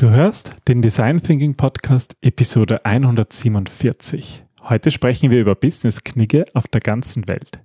[0.00, 4.46] Du hörst den Design Thinking Podcast Episode 147.
[4.62, 7.60] Heute sprechen wir über Business-Knigge auf der ganzen Welt.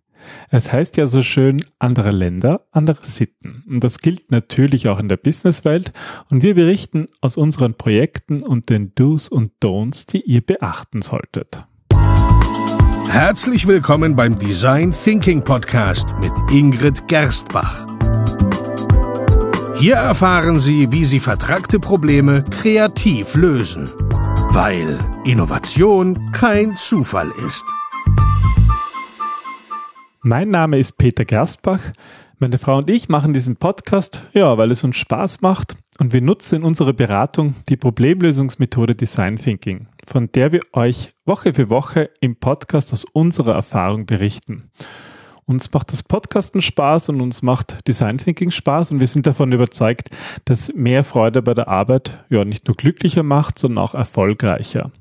[0.49, 3.63] Es heißt ja so schön, andere Länder, andere Sitten.
[3.69, 5.93] Und das gilt natürlich auch in der Businesswelt.
[6.29, 11.65] Und wir berichten aus unseren Projekten und den Do's und Don'ts, die ihr beachten solltet.
[13.07, 17.94] Herzlich willkommen beim Design Thinking Podcast mit Ingrid Gerstbach.
[19.77, 23.89] Hier erfahren Sie, wie Sie vertragte Probleme kreativ lösen.
[24.49, 27.65] Weil Innovation kein Zufall ist.
[30.21, 31.81] Mein Name ist Peter Gerstbach.
[32.39, 36.21] Meine Frau und ich machen diesen Podcast, ja, weil es uns Spaß macht und wir
[36.21, 42.09] nutzen in unserer Beratung die Problemlösungsmethode Design Thinking, von der wir euch Woche für Woche
[42.21, 44.69] im Podcast aus unserer Erfahrung berichten.
[45.47, 49.51] Uns macht das Podcasten Spaß und uns macht Design Thinking Spaß und wir sind davon
[49.51, 50.09] überzeugt,
[50.45, 54.91] dass mehr Freude bei der Arbeit ja nicht nur glücklicher macht, sondern auch erfolgreicher.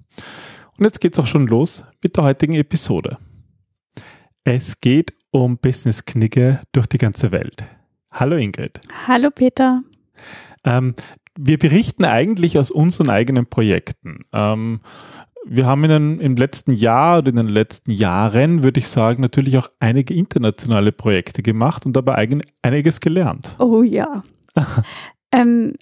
[0.76, 3.16] Und jetzt geht's auch schon los mit der heutigen Episode.
[4.44, 7.64] Es geht um Business-Knigge durch die ganze Welt.
[8.12, 8.80] Hallo Ingrid.
[9.06, 9.82] Hallo Peter.
[10.62, 10.94] Ähm,
[11.38, 14.20] wir berichten eigentlich aus unseren eigenen Projekten.
[14.34, 14.80] Ähm,
[15.46, 19.22] wir haben in den, im letzten Jahr oder in den letzten Jahren, würde ich sagen,
[19.22, 23.54] natürlich auch einige internationale Projekte gemacht und dabei eigen, einiges gelernt.
[23.58, 24.24] Oh ja.
[25.32, 25.72] ähm,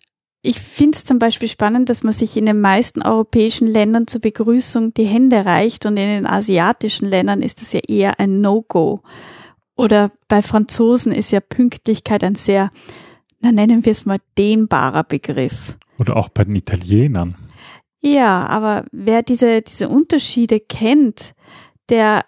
[0.43, 4.21] ich finde es zum Beispiel spannend, dass man sich in den meisten europäischen Ländern zur
[4.21, 9.03] Begrüßung die Hände reicht und in den asiatischen Ländern ist es ja eher ein No-Go.
[9.77, 12.71] Oder bei Franzosen ist ja Pünktlichkeit ein sehr,
[13.41, 15.79] na nennen wir es mal, dehnbarer Begriff.
[15.99, 17.37] Oder auch bei den Italienern.
[18.03, 21.35] Ja, aber wer diese, diese Unterschiede kennt,
[21.89, 22.25] der,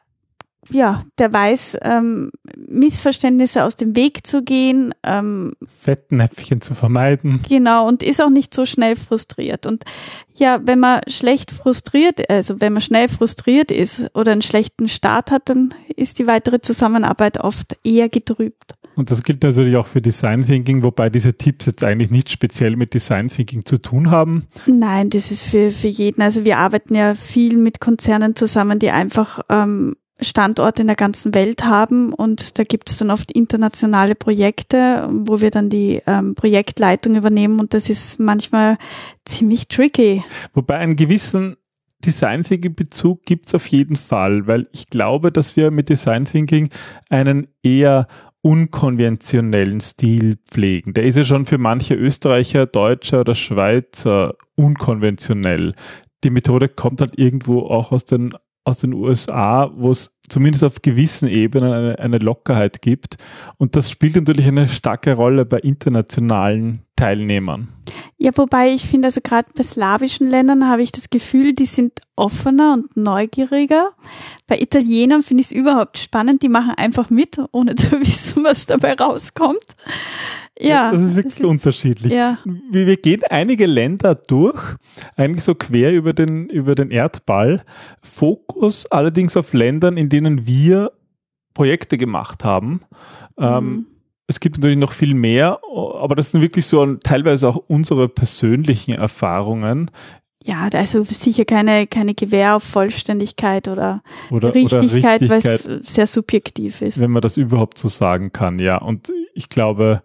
[0.70, 2.30] ja, der weiß, ähm,
[2.68, 4.94] Missverständnisse aus dem Weg zu gehen.
[5.02, 7.40] Ähm, Fettnäpfchen zu vermeiden.
[7.48, 9.66] Genau, und ist auch nicht so schnell frustriert.
[9.66, 9.84] Und
[10.34, 15.30] ja, wenn man schlecht frustriert, also wenn man schnell frustriert ist oder einen schlechten Start
[15.30, 18.74] hat, dann ist die weitere Zusammenarbeit oft eher getrübt.
[18.96, 22.76] Und das gilt natürlich auch für Design Thinking, wobei diese Tipps jetzt eigentlich nicht speziell
[22.76, 24.46] mit Design Thinking zu tun haben.
[24.66, 26.22] Nein, das ist für, für jeden.
[26.22, 31.34] Also wir arbeiten ja viel mit Konzernen zusammen, die einfach ähm, Standorte in der ganzen
[31.34, 36.34] Welt haben und da gibt es dann oft internationale Projekte, wo wir dann die ähm,
[36.34, 38.78] Projektleitung übernehmen und das ist manchmal
[39.24, 40.22] ziemlich tricky.
[40.52, 41.56] Wobei einen gewissen
[42.04, 46.26] Design Thinking Bezug gibt es auf jeden Fall, weil ich glaube, dass wir mit Design
[46.26, 46.68] Thinking
[47.08, 48.06] einen eher
[48.42, 50.92] unkonventionellen Stil pflegen.
[50.92, 55.72] Der ist ja schon für manche Österreicher, Deutscher oder Schweizer unkonventionell.
[56.24, 60.80] Die Methode kommt halt irgendwo auch aus den aus den USA, wo es zumindest auf
[60.80, 63.16] gewissen Ebenen eine, eine, Lockerheit gibt.
[63.58, 67.68] Und das spielt natürlich eine starke Rolle bei internationalen Teilnehmern.
[68.16, 72.00] Ja, wobei ich finde, also gerade bei slawischen Ländern habe ich das Gefühl, die sind
[72.16, 73.90] offener und neugieriger.
[74.46, 78.64] Bei Italienern finde ich es überhaupt spannend, die machen einfach mit, ohne zu wissen, was
[78.64, 79.76] dabei rauskommt.
[80.58, 82.12] Ja, das ist wirklich das ist, unterschiedlich.
[82.12, 82.38] Ja.
[82.70, 84.60] Wir, wir, gehen einige Länder durch,
[85.16, 87.64] eigentlich so quer über den, über den Erdball.
[88.02, 90.92] Fokus allerdings auf Ländern, in denen wir
[91.54, 92.80] Projekte gemacht haben.
[93.38, 93.56] Ähm, mhm.
[93.56, 93.86] Ähm,
[94.26, 95.60] es gibt natürlich noch viel mehr,
[96.00, 99.90] aber das sind wirklich so teilweise auch unsere persönlichen Erfahrungen.
[100.42, 106.06] Ja, also sicher keine, keine Gewähr auf Vollständigkeit oder, oder Richtigkeit, Richtigkeit, weil es sehr
[106.06, 107.00] subjektiv ist.
[107.00, 108.78] Wenn man das überhaupt so sagen kann, ja.
[108.78, 110.02] Und ich glaube,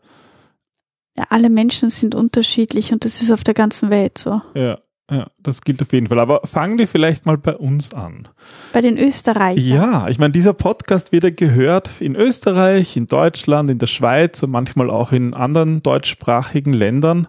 [1.30, 4.42] alle Menschen sind unterschiedlich und das ist auf der ganzen Welt so.
[4.56, 4.80] Ja,
[5.12, 6.20] ja, das gilt auf jeden Fall.
[6.20, 8.28] Aber fangen wir vielleicht mal bei uns an.
[8.74, 9.66] Bei den Österreichern.
[9.66, 14.44] Ja, ich meine, dieser Podcast wird ja gehört in Österreich, in Deutschland, in der Schweiz
[14.44, 17.28] und manchmal auch in anderen deutschsprachigen Ländern.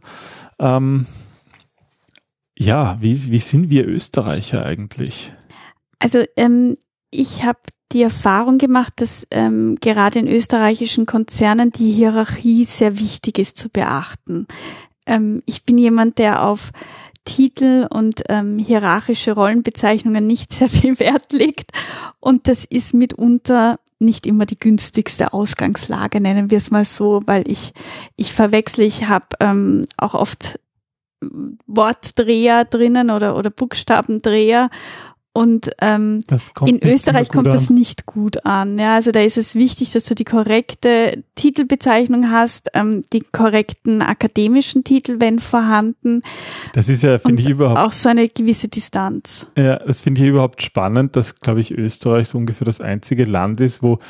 [0.59, 1.07] Ähm,
[2.59, 5.33] ja, wie, wie sind wir Österreicher eigentlich?
[5.99, 6.77] Also ähm,
[7.11, 7.61] ich habe
[7.93, 13.69] die Erfahrung gemacht, dass ähm, gerade in österreichischen Konzernen die Hierarchie sehr wichtig ist zu
[13.69, 14.47] beachten.
[15.07, 16.71] Ähm, ich bin jemand, der auf
[17.25, 21.73] Titel und ähm, hierarchische Rollenbezeichnungen nicht sehr viel Wert legt.
[22.21, 27.51] Und das ist mitunter nicht immer die günstigste Ausgangslage, nennen wir es mal so, weil
[27.51, 27.75] ich,
[28.17, 30.59] ich verwechsel, ich habe ähm, auch oft
[31.67, 34.71] Wortdreher drinnen oder, oder Buchstabendreher
[35.33, 36.25] und ähm,
[36.67, 37.53] in Österreich kommt an.
[37.53, 38.79] das nicht gut an.
[38.81, 44.03] Ja, also da ist es wichtig, dass du die korrekte Titelbezeichnung hast, ähm, die korrekten
[44.03, 46.23] akademischen Titel, wenn vorhanden.
[46.73, 47.79] Das ist ja, finde ich überhaupt.
[47.79, 49.47] Auch so eine gewisse Distanz.
[49.57, 53.61] Ja, das finde ich überhaupt spannend, dass, glaube ich, Österreich so ungefähr das einzige Land
[53.61, 54.01] ist, wo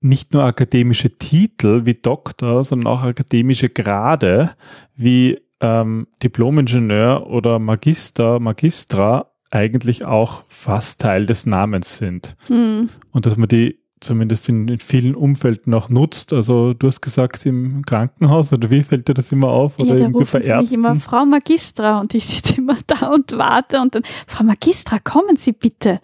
[0.00, 4.52] nicht nur akademische Titel wie Doktor, sondern auch akademische Grade
[4.94, 12.36] wie ähm, Diplomingenieur oder Magister, Magistra eigentlich auch fast Teil des Namens sind.
[12.48, 12.88] Hm.
[13.12, 16.32] Und dass man die zumindest in, in, vielen Umfelden auch nutzt.
[16.32, 19.78] Also du hast gesagt im Krankenhaus oder wie fällt dir das immer auf?
[19.78, 23.08] Oder ja, da irgendwie rufen bei mich immer Frau Magistra und ich sitze immer da
[23.08, 26.00] und warte und dann Frau Magistra, kommen Sie bitte.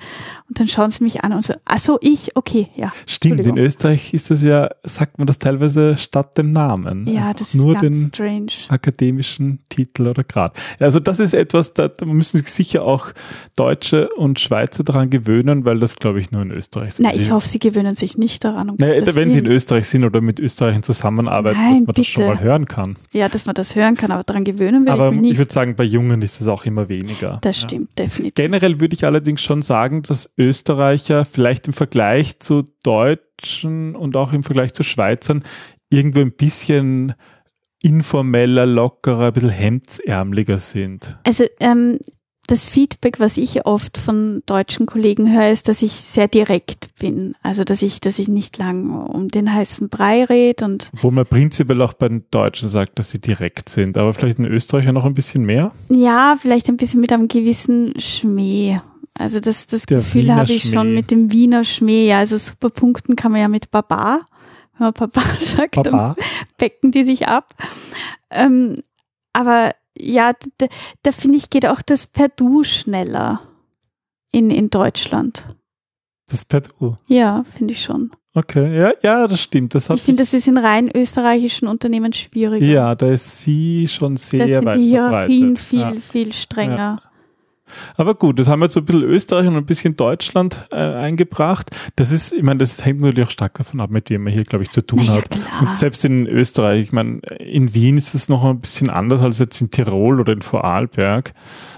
[0.49, 2.93] Und dann schauen sie mich an und so, ach so, ich, okay, ja.
[3.09, 7.09] Stimmt, in Österreich ist das ja, sagt man das teilweise statt dem Namen.
[7.09, 8.53] Ja, das Nur ist ganz den strange.
[8.69, 10.57] akademischen Titel oder Grad.
[10.79, 13.09] Also das ist etwas, da, da müssen sich sicher auch
[13.57, 17.23] Deutsche und Schweizer daran gewöhnen, weil das glaube ich nur in Österreich so Na, ist.
[17.23, 18.71] ich hoffe, sie gewöhnen sich nicht daran.
[18.71, 19.47] Um Naja, wenn sie in.
[19.47, 22.35] Österreich sind oder mit Österreichern zusammenarbeiten, Nein, dass man das schon bitte.
[22.37, 22.97] mal hören kann.
[23.13, 25.39] Ja, dass man das hören kann, aber daran gewöhnen will Aber ich mich ich nicht.
[25.39, 27.39] würde sagen, bei Jungen ist es auch immer weniger.
[27.43, 27.69] Das Ja.
[27.69, 28.35] stimmt, definitiv.
[28.35, 34.33] Generell würde ich allerdings schon sagen, dass Österreicher vielleicht im Vergleich zu Deutschen und auch
[34.33, 35.43] im Vergleich zu Schweizern
[35.91, 37.15] irgendwo ein bisschen
[37.83, 41.19] informeller, lockerer, ein bisschen hemdsärmeliger sind.
[41.25, 41.99] Also ähm,
[42.47, 47.35] das Feedback, was ich oft von deutschen Kollegen höre, ist, dass ich sehr direkt bin.
[47.43, 51.27] Also dass ich, dass ich nicht lang um den heißen Brei rede und Obwohl man
[51.27, 54.93] prinzipiell auch bei den Deutschen sagt, dass sie direkt sind, aber vielleicht in Österreich ja
[54.93, 55.73] noch ein bisschen mehr.
[55.89, 58.81] ja, vielleicht ein bisschen mit einem gewissen Schmäh.
[59.17, 62.09] Also das, das Der Gefühl Wiener habe ich schon mit dem Wiener Schmäh.
[62.09, 64.21] Ja, also super punkten kann man ja mit Baba.
[64.77, 66.17] Wenn man Papa sagt, dann Papa.
[66.59, 67.47] becken die sich ab.
[68.31, 68.77] Ähm,
[69.33, 70.67] aber ja, da,
[71.03, 73.41] da finde ich, geht auch das per Du schneller
[74.33, 75.45] in, in Deutschland.
[76.29, 76.97] Das per Du.
[77.07, 78.11] Ja, finde ich schon.
[78.37, 79.77] Okay, ja, ja, das stimmt.
[79.77, 82.67] Das hat Ich finde, das ist in rein österreichischen Unternehmen schwieriger.
[82.67, 86.03] ja, da ist sie schon da sehr sind weit die Hierarchien verbreitet.
[86.03, 87.03] viel, viel strenger.
[87.97, 90.77] Aber gut, das haben wir jetzt so ein bisschen Österreich und ein bisschen Deutschland äh,
[90.77, 91.71] eingebracht.
[91.97, 94.45] Das ist, ich meine, das hängt natürlich auch stark davon ab, mit wem man hier,
[94.45, 95.31] glaube ich, zu tun hat.
[95.31, 95.63] klar.
[95.63, 99.39] Und selbst in Österreich, ich meine, in Wien ist es noch ein bisschen anders als
[99.39, 101.33] jetzt in Tirol oder in Vorarlberg.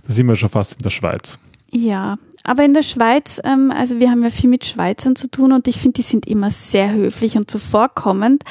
[0.06, 1.38] Da sind wir schon fast in der Schweiz.
[1.70, 5.52] Ja, aber in der Schweiz, ähm, also wir haben ja viel mit Schweizern zu tun
[5.52, 8.44] und ich finde, die sind immer sehr höflich und zuvorkommend.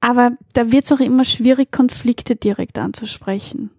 [0.00, 3.70] Aber da wird es auch immer schwierig, Konflikte direkt anzusprechen.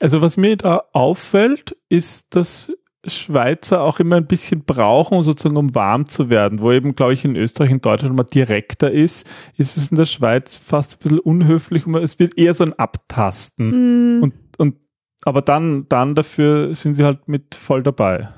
[0.00, 2.72] Also was mir da auffällt, ist, dass
[3.06, 6.60] Schweizer auch immer ein bisschen brauchen, sozusagen um warm zu werden.
[6.60, 9.26] Wo eben, glaube ich, in Österreich und Deutschland mal direkter ist,
[9.56, 11.86] ist es in der Schweiz fast ein bisschen unhöflich.
[11.86, 14.18] und Es wird eher so ein Abtasten.
[14.18, 14.76] Mm, Und, und
[15.24, 18.28] aber dann, dann dafür sind sie halt mit voll dabei.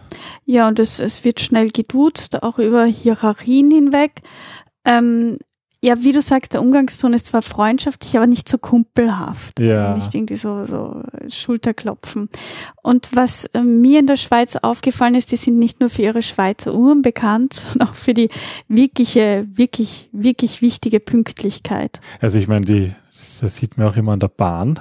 [0.45, 4.23] Ja, und es, es wird schnell geduzt, auch über Hierarchien hinweg.
[4.85, 5.39] Ähm,
[5.83, 9.59] ja, wie du sagst, der Umgangston ist zwar freundschaftlich, aber nicht so kumpelhaft.
[9.61, 9.87] Ja.
[9.87, 12.29] Also nicht irgendwie so, so Schulterklopfen.
[12.83, 16.23] Und was äh, mir in der Schweiz aufgefallen ist, die sind nicht nur für ihre
[16.23, 18.29] Schweizer Uhren bekannt, sondern auch für die
[18.69, 22.01] wirkliche, wirklich, wirklich wichtige Pünktlichkeit.
[22.21, 24.79] Also ich meine, die, das, sieht man auch immer an der Bahn.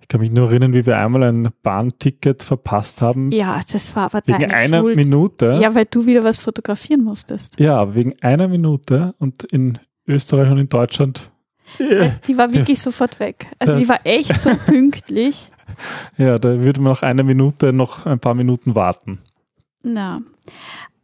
[0.00, 3.30] Ich kann mich nur erinnern, wie wir einmal ein Bahnticket verpasst haben.
[3.30, 4.96] Ja, das war aber wegen einer Schuld.
[4.96, 5.60] Minute.
[5.62, 7.60] Ja, weil du wieder was fotografieren musstest.
[7.60, 9.78] Ja, wegen einer Minute und in
[10.10, 11.30] Österreich und in Deutschland.
[11.78, 13.46] Ja, Die war wirklich sofort weg.
[13.58, 13.78] Also Ja.
[13.78, 15.50] die war echt so pünktlich.
[16.18, 19.18] ja, da würde man nach einer Minute noch ein paar Minuten warten.
[19.82, 20.18] Na.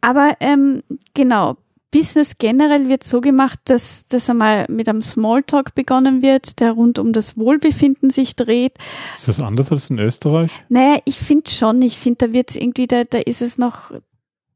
[0.01, 0.83] Aber ähm,
[1.13, 1.55] genau,
[1.89, 6.99] Business generell wird so gemacht, dass das einmal mit einem Smalltalk begonnen wird, der rund
[6.99, 8.73] um das Wohlbefinden sich dreht.
[9.15, 10.51] Ist das anders als in Österreich?
[10.67, 13.91] Naja, ich finde schon, ich finde, da wird es irgendwie, da, da ist es noch,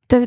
[0.09, 0.25] da,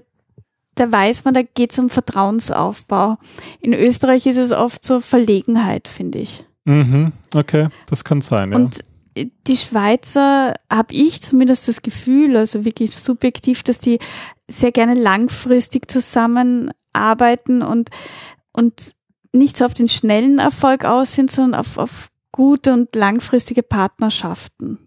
[0.74, 3.18] da weiß man, da geht es um Vertrauensaufbau.
[3.60, 6.44] In Österreich ist es oft so Verlegenheit, finde ich.
[6.64, 8.56] Mhm, okay, das kann sein, ja.
[8.56, 8.80] Und
[9.14, 13.98] äh, die Schweizer habe ich zumindest das Gefühl, also wirklich subjektiv, dass die
[14.48, 17.90] sehr gerne langfristig zusammenarbeiten und,
[18.52, 18.94] und
[19.32, 24.78] nicht so auf den schnellen Erfolg aus sind, sondern auf, auf gute und langfristige Partnerschaften.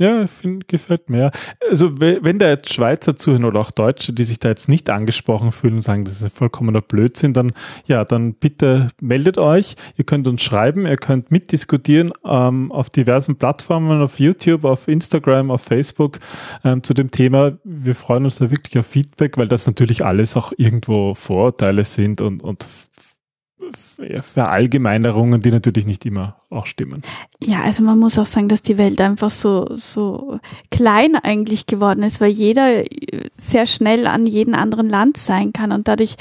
[0.00, 1.32] Ja, find, gefällt mir.
[1.68, 4.90] Also we- wenn da jetzt Schweizer zuhören oder auch Deutsche, die sich da jetzt nicht
[4.90, 7.50] angesprochen fühlen und sagen, das ist vollkommener Blödsinn, dann
[7.86, 9.74] ja, dann bitte meldet euch.
[9.96, 15.50] Ihr könnt uns schreiben, ihr könnt mitdiskutieren ähm, auf diversen Plattformen, auf YouTube, auf Instagram,
[15.50, 16.18] auf Facebook
[16.64, 17.58] ähm, zu dem Thema.
[17.64, 22.20] Wir freuen uns da wirklich auf Feedback, weil das natürlich alles auch irgendwo Vorurteile sind
[22.20, 22.66] und, und
[24.20, 27.02] Verallgemeinerungen, die natürlich nicht immer auch stimmen.
[27.40, 30.38] Ja, also man muss auch sagen, dass die Welt einfach so, so
[30.70, 35.72] klein eigentlich geworden ist, weil jeder äh, sehr schnell an jedem anderen Land sein kann
[35.72, 36.16] und dadurch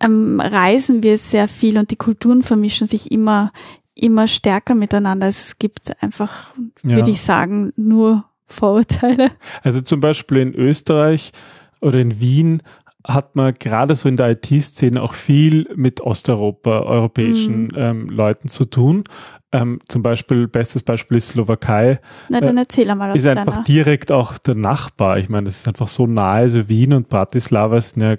[0.00, 3.52] ähm, reisen wir sehr viel und die Kulturen vermischen sich immer,
[3.94, 5.26] immer stärker miteinander.
[5.26, 6.50] Also es gibt einfach,
[6.82, 6.96] Ja.
[6.96, 9.30] würde ich sagen, nur Vorurteile.
[9.62, 11.32] Also zum Beispiel in Österreich
[11.80, 12.62] oder in Wien
[13.06, 17.70] hat man gerade so in der IT-Szene auch viel mit Osteuropa, europäischen mhm.
[17.76, 19.04] ähm, Leuten zu tun.
[19.52, 22.00] Ähm, zum Beispiel, bestes Beispiel ist Slowakei.
[22.28, 23.64] Na, dann äh, erzähl mal was Ist einfach deiner.
[23.64, 25.18] direkt auch der Nachbar.
[25.18, 28.16] Ich meine, das ist einfach so nahe, also Wien und Bratislava sind ja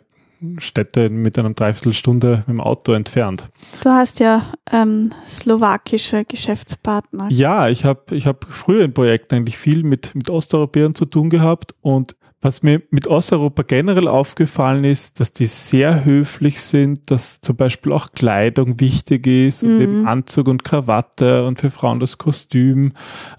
[0.58, 3.48] Städte mit einer Dreiviertelstunde mit dem Auto entfernt.
[3.82, 7.28] Du hast ja ähm, slowakische Geschäftspartner.
[7.30, 11.30] Ja, ich habe ich hab früher in Projekten eigentlich viel mit, mit Osteuropäern zu tun
[11.30, 17.40] gehabt und was mir mit Osteuropa generell aufgefallen ist, dass die sehr höflich sind, dass
[17.40, 20.08] zum Beispiel auch Kleidung wichtig ist und eben mhm.
[20.08, 22.92] Anzug und Krawatte und für Frauen das Kostüm.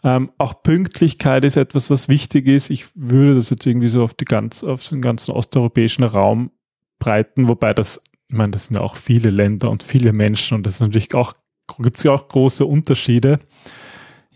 [0.02, 2.70] Ähm, auch Pünktlichkeit ist etwas, was wichtig ist.
[2.70, 6.50] Ich würde das jetzt irgendwie so auf die ganz, auf den ganzen osteuropäischen Raum
[6.98, 10.64] breiten, wobei das, ich meine, das sind ja auch viele Länder und viele Menschen und
[10.64, 11.34] das ist natürlich auch,
[11.78, 13.38] gibt es ja auch große Unterschiede.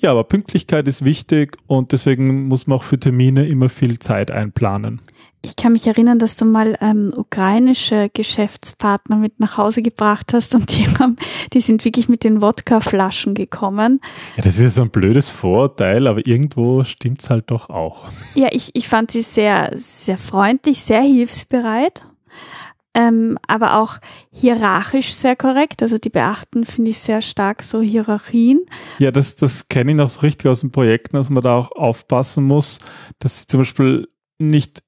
[0.01, 4.31] Ja, aber Pünktlichkeit ist wichtig und deswegen muss man auch für Termine immer viel Zeit
[4.31, 5.01] einplanen.
[5.41, 10.55] Ich kann mich erinnern, dass du mal ähm, ukrainische Geschäftspartner mit nach Hause gebracht hast
[10.55, 11.17] und die haben,
[11.53, 14.01] die sind wirklich mit den Wodkaflaschen gekommen.
[14.37, 18.07] Ja, das ist ja so ein blödes Vorurteil, aber irgendwo stimmt's halt doch auch.
[18.35, 22.05] Ja, ich, ich fand sie sehr, sehr freundlich, sehr hilfsbereit
[22.95, 23.99] ähm, aber auch
[24.33, 25.83] hierarchisch sehr korrekt.
[25.83, 28.65] Also die beachten, finde ich, sehr stark so Hierarchien.
[28.99, 31.73] Ja, das, das kenne ich noch so richtig aus den Projekten, dass man da auch
[31.73, 32.81] aufpassen muss,
[33.19, 34.83] dass sie zum Beispiel nicht,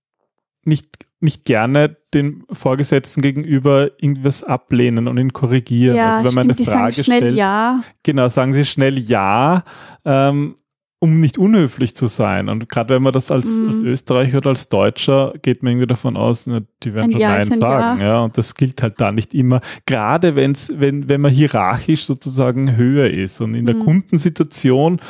[0.65, 0.89] nicht,
[1.21, 5.97] nicht gerne den Vorgesetzten gegenüber irgendwas ablehnen und ihn korrigieren.
[5.97, 7.83] Ja, also wenn man stimmt, eine Frage stellt, ja.
[8.03, 9.63] genau, sagen sie schnell ja.
[10.05, 10.57] Ähm,
[11.01, 12.51] um nicht unhöflich zu sein.
[12.51, 13.69] Und gerade wenn man das als, mm.
[13.69, 17.47] als Österreicher oder als Deutscher geht man irgendwie davon aus, ne, die werden schon Nein
[17.47, 18.01] sagen.
[18.01, 18.07] Ja.
[18.07, 18.21] ja.
[18.21, 19.61] Und das gilt halt da nicht immer.
[19.87, 23.41] Gerade wenn's, wenn, wenn man hierarchisch sozusagen höher ist.
[23.41, 23.85] Und in der mm.
[23.85, 25.01] Kundensituation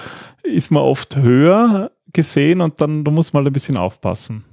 [0.44, 4.44] ist man oft höher gesehen und dann da muss man halt ein bisschen aufpassen.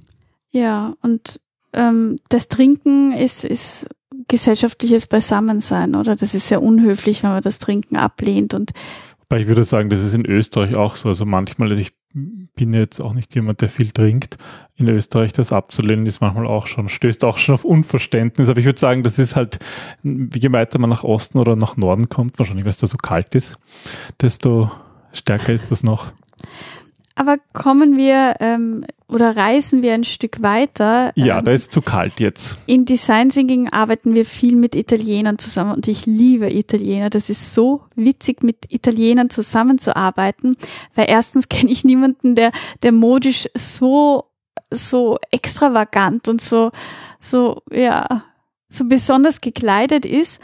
[0.50, 1.40] Ja, und
[1.72, 3.86] ähm, das Trinken ist, ist
[4.26, 6.16] gesellschaftliches Beisammensein, oder?
[6.16, 8.72] Das ist sehr unhöflich, wenn man das Trinken ablehnt und
[9.36, 11.10] ich würde sagen, das ist in Österreich auch so.
[11.10, 14.38] Also manchmal, ich bin jetzt auch nicht jemand, der viel trinkt.
[14.76, 18.48] In Österreich das abzulehnen ist manchmal auch schon, stößt auch schon auf Unverständnis.
[18.48, 19.58] Aber ich würde sagen, das ist halt,
[20.02, 23.34] je weiter man nach Osten oder nach Norden kommt, wahrscheinlich, weil es da so kalt
[23.34, 23.58] ist,
[24.20, 24.70] desto
[25.12, 26.12] stärker ist das noch.
[27.14, 31.12] Aber kommen wir ähm, oder reisen wir ein Stück weiter.
[31.16, 32.58] Ja, ähm, da ist zu kalt jetzt.
[32.66, 37.08] In Design Thinking arbeiten wir viel mit Italienern zusammen und ich liebe Italiener.
[37.08, 40.56] Das ist so witzig, mit Italienern zusammenzuarbeiten,
[40.94, 44.24] weil erstens kenne ich niemanden, der, der modisch so,
[44.70, 46.70] so extravagant und so,
[47.18, 48.24] so, ja,
[48.68, 50.40] so besonders gekleidet ist,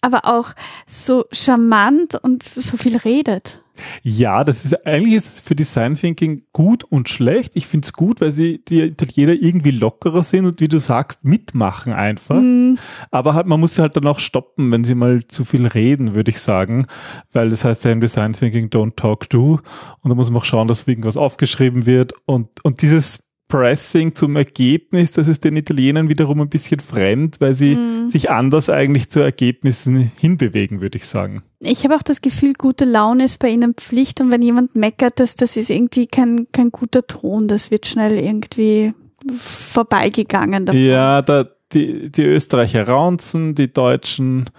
[0.00, 0.50] aber auch
[0.86, 3.62] so charmant und so viel redet.
[4.02, 7.56] Ja, das ist eigentlich ist für Design Thinking gut und schlecht.
[7.56, 11.24] Ich finde es gut, weil sie die Italiener irgendwie lockerer sind und wie du sagst,
[11.24, 12.40] mitmachen einfach.
[12.40, 12.78] Mhm.
[13.10, 16.14] Aber halt, man muss sie halt dann auch stoppen, wenn sie mal zu viel reden,
[16.14, 16.86] würde ich sagen.
[17.32, 19.60] Weil das heißt ja im Design Thinking don't talk do.
[20.02, 22.12] Und da muss man auch schauen, dass irgendwas aufgeschrieben wird.
[22.26, 27.54] Und, und dieses Pressing zum Ergebnis, das ist den Italienern wiederum ein bisschen fremd, weil
[27.54, 28.10] sie mm.
[28.10, 31.42] sich anders eigentlich zu Ergebnissen hinbewegen, würde ich sagen.
[31.60, 35.18] Ich habe auch das Gefühl, gute Laune ist bei ihnen Pflicht und wenn jemand meckert,
[35.18, 38.92] das, das ist irgendwie kein, kein guter Ton, das wird schnell irgendwie
[39.34, 40.66] vorbeigegangen.
[40.66, 40.80] Davon.
[40.80, 44.50] Ja, da, die, die Österreicher raunzen, die Deutschen,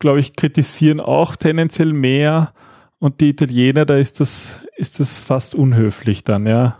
[0.00, 2.52] glaube ich, kritisieren auch tendenziell mehr
[2.98, 6.79] und die Italiener, da ist das, ist das fast unhöflich dann, ja.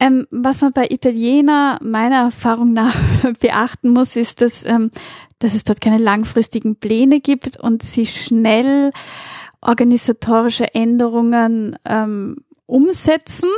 [0.00, 2.96] Ähm, was man bei Italiener meiner Erfahrung nach
[3.40, 4.90] beachten muss, ist, dass, ähm,
[5.38, 8.90] dass es dort keine langfristigen Pläne gibt und sie schnell
[9.60, 12.36] organisatorische Änderungen ähm,
[12.66, 13.48] umsetzen,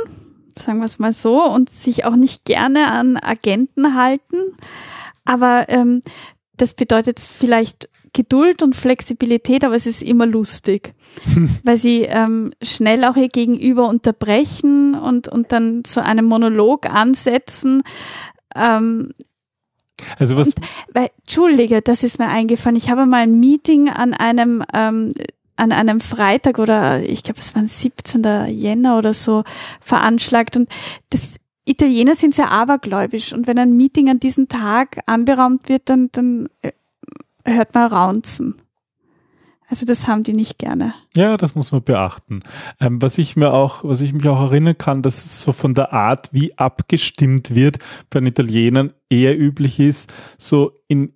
[0.57, 4.37] sagen wir es mal so, und sich auch nicht gerne an Agenten halten.
[5.25, 6.01] Aber ähm,
[6.55, 10.93] das bedeutet vielleicht Geduld und Flexibilität, aber es ist immer lustig,
[11.63, 17.81] weil sie ähm, schnell auch ihr Gegenüber unterbrechen und, und dann so einen Monolog ansetzen.
[18.55, 19.11] Ähm,
[20.19, 20.47] also was?
[20.47, 20.55] Und,
[20.93, 22.75] weil, Entschuldige, das ist mir eingefallen.
[22.75, 25.11] Ich habe mal ein Meeting an einem ähm,
[25.57, 28.23] an einem Freitag oder ich glaube, es war ein 17.
[28.49, 29.43] Jänner oder so
[29.81, 30.69] veranschlagt und
[31.09, 36.09] das Italiener sind sehr abergläubisch und wenn ein Meeting an diesem Tag anberaumt wird, dann,
[36.13, 36.71] dann äh,
[37.47, 38.55] hört man Raunzen.
[39.69, 40.93] Also das haben die nicht gerne.
[41.13, 42.39] Ja, das muss man beachten.
[42.79, 45.73] Ähm, was ich mir auch, was ich mich auch erinnern kann, dass es so von
[45.73, 51.13] der Art, wie abgestimmt wird, bei den Italienern eher üblich ist, so in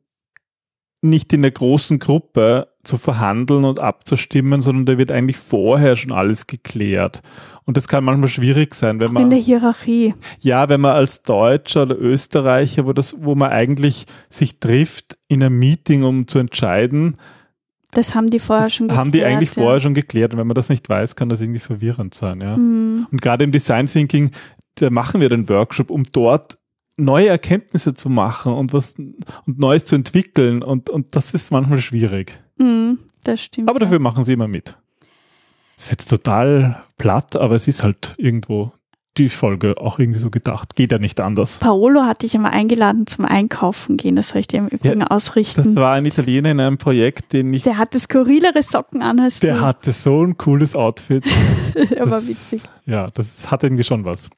[1.02, 6.12] nicht in der großen Gruppe, zu verhandeln und abzustimmen, sondern da wird eigentlich vorher schon
[6.12, 7.22] alles geklärt.
[7.66, 9.24] Und das kann manchmal schwierig sein, wenn man.
[9.24, 10.16] In der Hierarchie.
[10.40, 15.44] Ja, wenn man als Deutscher oder Österreicher, wo das, wo man eigentlich sich trifft in
[15.44, 17.18] einem Meeting, um zu entscheiden.
[17.92, 19.00] Das haben die vorher schon geklärt.
[19.00, 19.62] Haben die eigentlich ja.
[19.62, 20.34] vorher schon geklärt.
[20.34, 22.58] Und wenn man das nicht weiß, kann das irgendwie verwirrend sein, ja.
[22.58, 23.08] Mhm.
[23.12, 24.32] Und gerade im Design Thinking,
[24.76, 26.58] da machen wir den Workshop, um dort
[26.98, 30.64] neue Erkenntnisse zu machen und was und Neues zu entwickeln.
[30.64, 32.40] Und, und das ist manchmal schwierig.
[32.62, 33.70] Mhm, das stimmt.
[33.70, 34.02] Aber dafür ja.
[34.02, 34.76] machen sie immer mit.
[35.78, 38.72] Ist jetzt total platt, aber es ist halt irgendwo
[39.18, 40.76] die Folge auch irgendwie so gedacht.
[40.76, 41.58] Geht ja nicht anders.
[41.60, 44.16] Paolo hatte ich immer eingeladen zum Einkaufen gehen.
[44.16, 45.64] Das soll ich dir im Übrigen ja, ausrichten.
[45.64, 47.64] Das war ein Italiener in einem Projekt, den ich.
[47.64, 49.62] Der hatte skurrilere Socken an als Der du.
[49.62, 51.26] hatte so ein cooles Outfit.
[51.90, 52.62] der war witzig.
[52.86, 54.30] Ja, das hat irgendwie schon was.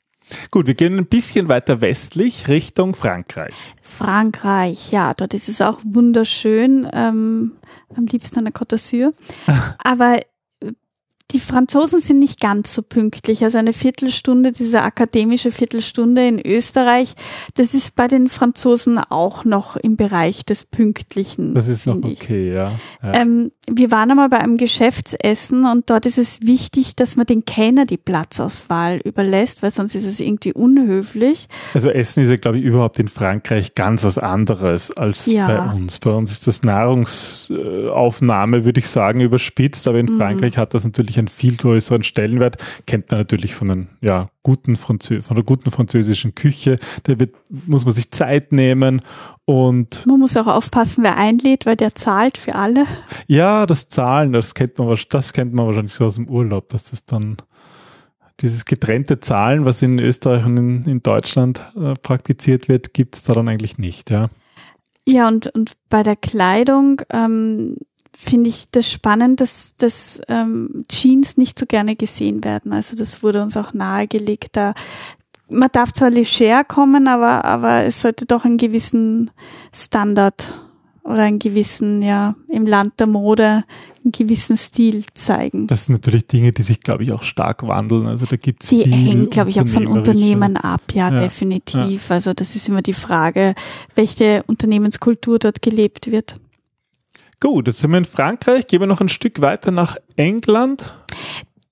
[0.52, 3.54] Gut, wir gehen ein bisschen weiter westlich Richtung Frankreich.
[3.82, 6.88] Frankreich, ja, dort ist es auch wunderschön.
[6.94, 7.54] Ähm,
[7.96, 9.14] am liebsten an der Côte d'Azur.
[9.84, 10.18] Aber
[11.34, 13.44] die Franzosen sind nicht ganz so pünktlich.
[13.44, 17.16] Also eine Viertelstunde, diese akademische Viertelstunde in Österreich,
[17.56, 21.56] das ist bei den Franzosen auch noch im Bereich des Pünktlichen.
[21.56, 22.72] Das ist noch okay, ja.
[23.02, 23.14] ja.
[23.14, 27.46] Ähm, wir waren einmal bei einem Geschäftsessen und dort ist es wichtig, dass man den
[27.46, 31.48] Kellner die Platzauswahl überlässt, weil sonst ist es irgendwie unhöflich.
[31.74, 35.48] Also Essen ist ja, glaube ich, überhaupt in Frankreich ganz was anderes als ja.
[35.48, 36.00] bei uns.
[36.00, 40.18] Bei uns ist das Nahrungsaufnahme, würde ich sagen, überspitzt, aber in mhm.
[40.18, 42.58] Frankreich hat das natürlich einen viel größeren Stellenwert.
[42.86, 46.78] Kennt man natürlich von, den, ja, guten Franzö von der guten französischen Küche.
[47.04, 49.02] Da wird, muss man sich Zeit nehmen
[49.46, 50.06] und.
[50.06, 52.86] Man muss auch aufpassen, wer einlädt, weil der zahlt für alle.
[53.28, 56.92] Ja, das Zahlen, das kennt man, das kennt man wahrscheinlich so aus dem Urlaub, dass
[56.92, 57.38] das dann
[58.40, 63.24] dieses getrennte Zahlen, was in Österreich und in, in Deutschland äh, praktiziert wird, gibt es
[63.24, 64.30] da dann eigentlich nicht, ja.
[65.06, 67.78] Ja, und, und bei der Kleidung, ähm,
[68.18, 72.74] finde ich das spannend, dass, dass ähm, Jeans nicht so gerne gesehen werden.
[72.74, 74.50] Also das wurde uns auch nahegelegt.
[74.54, 74.74] Da
[75.50, 79.32] man darf zwar leger kommen, aber, aber es sollte doch einen gewissen
[79.74, 80.54] Standard
[81.04, 83.66] oder einen gewissen, ja, im Land der Mode
[84.04, 85.68] einen gewissen Stil zeigen.
[85.68, 88.08] Das sind natürlich Dinge, die sich, glaube ich, auch stark wandeln.
[88.08, 91.18] Also da gibt's Die hängen, glaube ich, auch von Unternehmen ab, ja, ja.
[91.18, 92.10] definitiv.
[92.10, 92.16] Ja.
[92.16, 93.54] Also das ist immer die Frage,
[93.96, 96.40] welche Unternehmenskultur dort gelebt wird.
[97.44, 98.68] Gut, jetzt sind wir in Frankreich.
[98.68, 100.94] Gehen wir noch ein Stück weiter nach England.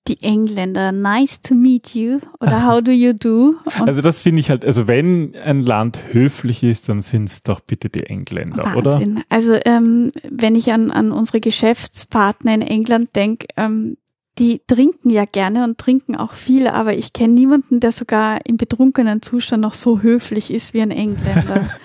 [0.10, 3.56] Die Engländer, nice to meet you oder how do you do?
[3.80, 7.44] Und also das finde ich halt, also wenn ein Land höflich ist, dann sind es
[7.44, 9.14] doch bitte die Engländer, Wahnsinn.
[9.14, 9.24] oder?
[9.30, 13.96] Also ähm, wenn ich an, an unsere Geschäftspartner in England denke, ähm,
[14.40, 18.58] die trinken ja gerne und trinken auch viel, aber ich kenne niemanden, der sogar im
[18.58, 21.70] betrunkenen Zustand noch so höflich ist wie ein Engländer.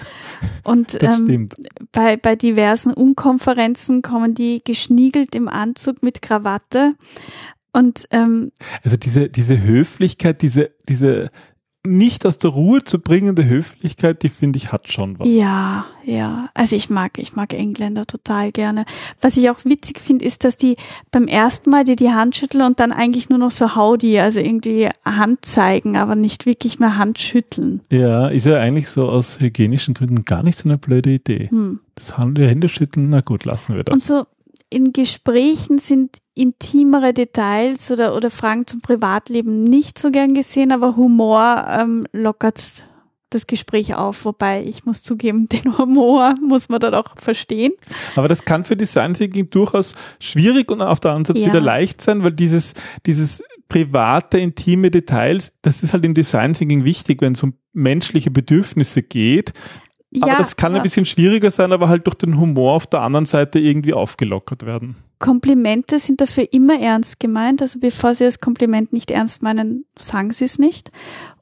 [0.64, 1.48] Und ähm,
[1.92, 6.94] bei, bei diversen Unkonferenzen kommen die geschniegelt im Anzug mit Krawatte.
[7.72, 11.30] Und ähm, also diese, diese Höflichkeit, diese, diese
[11.86, 15.28] nicht aus der Ruhe zu bringende Höflichkeit, die finde ich hat schon was.
[15.28, 16.48] Ja, ja.
[16.54, 18.84] Also ich mag, ich mag Engländer total gerne.
[19.20, 20.76] Was ich auch witzig finde, ist, dass die
[21.10, 24.40] beim ersten Mal dir die Hand schütteln und dann eigentlich nur noch so Howdy, also
[24.40, 27.80] irgendwie Hand zeigen, aber nicht wirklich mehr Hand schütteln.
[27.90, 31.48] Ja, ist ja eigentlich so aus hygienischen Gründen gar nicht so eine blöde Idee.
[31.50, 31.80] Hm.
[31.94, 33.94] Das Hände schütteln, na gut, lassen wir das.
[33.94, 34.24] Und so
[34.76, 40.96] in Gesprächen sind intimere Details oder, oder Fragen zum Privatleben nicht so gern gesehen, aber
[40.96, 42.84] Humor ähm, lockert
[43.30, 47.72] das Gespräch auf, wobei ich muss zugeben, den Humor muss man dort auch verstehen.
[48.16, 51.46] Aber das kann für Design Thinking durchaus schwierig und auf der anderen Seite ja.
[51.46, 52.74] wieder leicht sein, weil dieses,
[53.06, 58.30] dieses private, intime Details, das ist halt im Design Thinking wichtig, wenn es um menschliche
[58.30, 59.54] Bedürfnisse geht,
[60.20, 63.02] aber ja, das kann ein bisschen schwieriger sein, aber halt durch den Humor auf der
[63.02, 64.96] anderen Seite irgendwie aufgelockert werden.
[65.18, 67.62] Komplimente sind dafür immer ernst gemeint.
[67.62, 70.90] Also bevor Sie das Kompliment nicht ernst meinen, sagen Sie es nicht.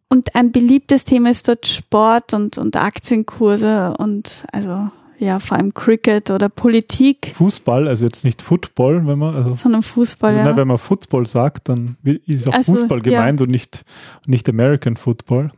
[0.08, 5.72] Und ein beliebtes Thema ist dort Sport und, und Aktienkurse und also ja, vor allem
[5.74, 7.32] Cricket oder Politik.
[7.34, 10.50] Fußball, also jetzt nicht Football, wenn man, also, sondern Fußball, also, ja.
[10.50, 13.44] Na, wenn man Football sagt, dann ist auch also, Fußball gemeint ja.
[13.44, 13.84] und nicht,
[14.26, 15.50] nicht American Football.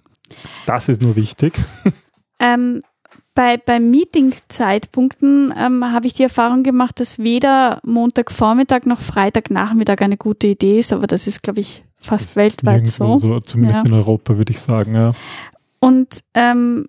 [0.67, 1.55] Das ist nur wichtig.
[2.39, 2.83] Ähm,
[3.35, 10.17] bei, bei Meeting-Zeitpunkten ähm, habe ich die Erfahrung gemacht, dass weder Montagvormittag noch Freitagnachmittag eine
[10.17, 13.19] gute Idee ist, aber das ist, glaube ich, fast das weltweit so.
[13.19, 13.41] so.
[13.41, 13.87] Zumindest ja.
[13.87, 15.13] in Europa, würde ich sagen, ja.
[15.81, 16.89] Und ähm,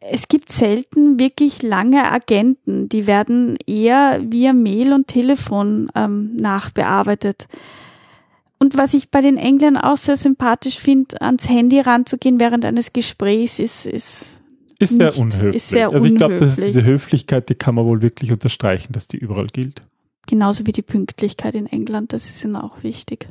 [0.00, 7.46] es gibt selten wirklich lange Agenten, die werden eher via Mail und Telefon ähm, nachbearbeitet.
[8.58, 12.92] Und was ich bei den Engländern auch sehr sympathisch finde, ans Handy ranzugehen während eines
[12.92, 14.37] Gesprächs, ist, ist
[14.78, 15.56] ist sehr unhöflich.
[15.56, 18.92] Ist sehr also ich glaube, das ist diese Höflichkeit, die kann man wohl wirklich unterstreichen,
[18.92, 19.82] dass die überall gilt.
[20.26, 23.28] genauso wie die Pünktlichkeit in England, das ist ihnen auch wichtig.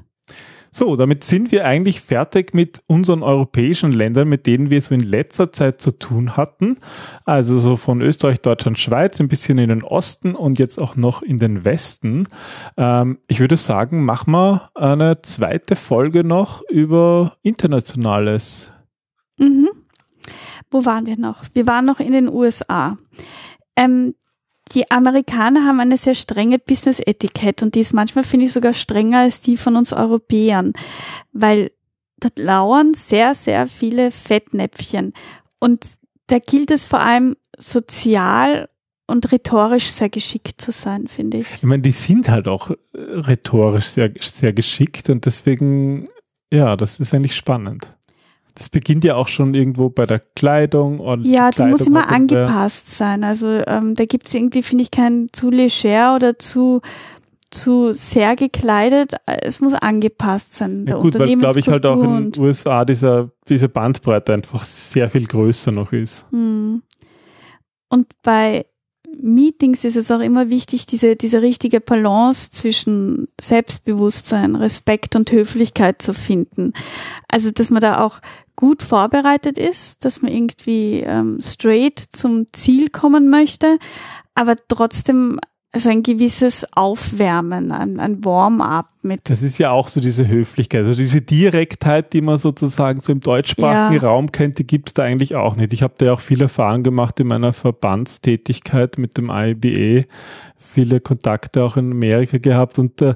[0.72, 5.00] So, damit sind wir eigentlich fertig mit unseren europäischen Ländern, mit denen wir so in
[5.00, 6.78] letzter Zeit zu tun hatten.
[7.26, 11.24] Also so von Österreich, Deutschland, Schweiz, ein bisschen in den Osten und jetzt auch noch
[11.24, 12.28] in den Westen.
[12.76, 18.72] Ähm, ich würde sagen, machen wir eine zweite Folge noch über Internationales.
[19.40, 19.70] Mhm.
[20.70, 21.44] Wo waren wir noch?
[21.54, 22.98] Wir waren noch in den USA.
[23.76, 24.16] Ähm,
[24.74, 29.20] die Amerikaner haben eine sehr strenge Business-Etikette und die ist manchmal, finde ich, sogar strenger
[29.20, 30.74] als die von uns Europäern,
[31.32, 31.72] weil
[32.18, 35.14] da lauern sehr, sehr viele Fettnäpfchen
[35.60, 35.86] und
[36.28, 38.70] da gilt es vor allem sozial
[39.08, 41.48] und rhetorisch sehr geschickt zu sein, finde ich.
[41.56, 46.06] Ich meine, die sind halt auch äh, rhetorisch sehr, sehr geschickt und deswegen,
[46.52, 47.97] ja, das ist eigentlich spannend.
[48.58, 52.90] Das beginnt ja auch schon irgendwo bei der Kleidung und ja, die muss immer angepasst
[52.90, 53.24] sein.
[53.24, 56.82] Also ähm, da gibt es irgendwie, finde ich, kein zu leger oder zu
[57.52, 59.14] zu sehr gekleidet.
[59.26, 60.88] Es muss angepasst sein.
[60.90, 65.08] Ja, gut, weil glaube ich halt auch in den USA dieser diese Bandbreite einfach sehr
[65.12, 66.26] viel größer noch ist.
[66.32, 66.82] Hm.
[67.90, 68.66] Und bei
[69.22, 76.02] Meetings ist es auch immer wichtig, diese, diese richtige Balance zwischen Selbstbewusstsein, Respekt und Höflichkeit
[76.02, 76.74] zu finden.
[77.28, 78.20] Also, dass man da auch
[78.58, 83.80] gut vorbereitet ist, dass man irgendwie ähm, straight zum Ziel kommen möchte,
[84.36, 85.40] aber trotzdem
[85.74, 89.30] also ein gewisses Aufwärmen, ein, ein Warm-up mit.
[89.30, 93.20] Das ist ja auch so diese Höflichkeit, also diese Direktheit, die man sozusagen so im
[93.20, 94.10] deutschsprachigen ja.
[94.10, 95.74] Raum kennt, die gibt es da eigentlich auch nicht.
[95.74, 100.06] Ich habe da ja auch viel Erfahrung gemacht in meiner Verbandstätigkeit mit dem IBE,
[100.58, 103.16] viele Kontakte auch in Amerika gehabt und äh,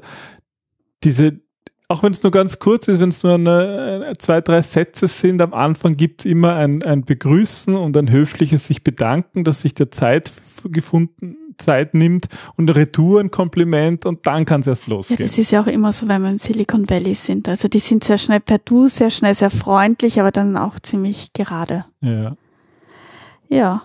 [1.04, 1.40] diese
[1.92, 5.42] auch wenn es nur ganz kurz ist, wenn es nur eine, zwei, drei Sätze sind,
[5.42, 9.74] am Anfang gibt es immer ein, ein Begrüßen und ein höfliches sich bedanken, dass sich
[9.74, 10.32] der Zeit
[10.64, 12.28] gefunden, Zeit nimmt
[12.58, 15.20] und Retour ein Kompliment und dann kann es erst losgehen.
[15.20, 17.50] Ja, das ist ja auch immer so, wenn wir im Silicon Valley sind.
[17.50, 21.34] Also die sind sehr schnell per Du, sehr schnell sehr freundlich, aber dann auch ziemlich
[21.34, 21.86] gerade.
[22.02, 22.36] Ja.
[23.50, 23.84] Ja.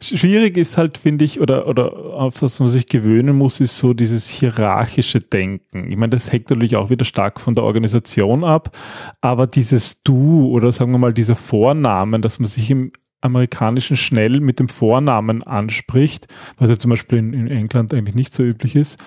[0.00, 3.92] Schwierig ist halt, finde ich, oder, oder auf das man sich gewöhnen muss, ist so
[3.92, 5.90] dieses hierarchische Denken.
[5.90, 8.76] Ich meine, das hängt natürlich auch wieder stark von der Organisation ab,
[9.20, 14.40] aber dieses Du oder sagen wir mal dieser Vornamen, dass man sich im amerikanischen schnell
[14.40, 16.26] mit dem Vornamen anspricht,
[16.58, 19.02] was ja zum Beispiel in, in England eigentlich nicht so üblich ist,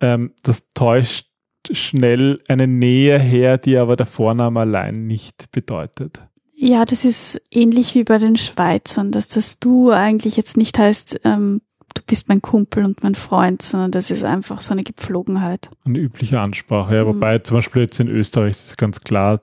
[0.00, 1.28] ähm, das täuscht
[1.70, 6.22] schnell eine Nähe her, die aber der Vorname allein nicht bedeutet.
[6.64, 11.22] Ja, das ist ähnlich wie bei den Schweizern, dass das Du eigentlich jetzt nicht heißt,
[11.24, 11.60] ähm,
[11.92, 15.70] du bist mein Kumpel und mein Freund, sondern das ist einfach so eine Gepflogenheit.
[15.84, 17.08] Eine übliche Ansprache, ja, mhm.
[17.08, 19.40] wobei zum Beispiel jetzt in Österreich ist ganz klar,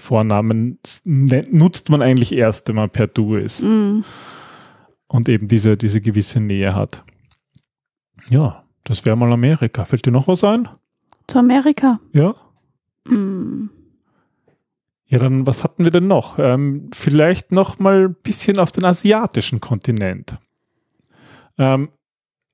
[0.00, 3.62] Vornamen nutzt man eigentlich erst, wenn man per Du ist.
[3.62, 4.02] Mhm.
[5.08, 7.04] Und eben diese, diese gewisse Nähe hat.
[8.30, 9.84] Ja, das wäre mal Amerika.
[9.84, 10.70] Fällt dir noch was ein?
[11.26, 12.00] Zu Amerika?
[12.14, 12.34] Ja.
[13.06, 13.68] Mhm.
[15.12, 16.38] Ja, dann was hatten wir denn noch?
[16.38, 20.38] Ähm, vielleicht noch mal ein bisschen auf den asiatischen Kontinent.
[21.58, 21.90] Ähm,